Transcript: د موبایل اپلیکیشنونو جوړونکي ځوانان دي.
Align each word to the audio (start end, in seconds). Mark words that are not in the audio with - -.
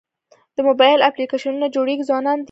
د 0.55 0.57
موبایل 0.67 0.99
اپلیکیشنونو 1.09 1.67
جوړونکي 1.75 2.07
ځوانان 2.09 2.35
دي. 2.37 2.39